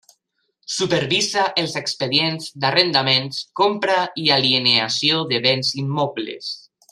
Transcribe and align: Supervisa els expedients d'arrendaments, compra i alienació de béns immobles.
Supervisa 0.75 1.43
els 1.63 1.75
expedients 1.81 2.47
d'arrendaments, 2.63 3.43
compra 3.61 3.99
i 4.25 4.27
alienació 4.39 5.21
de 5.35 5.43
béns 5.49 5.71
immobles. 5.85 6.51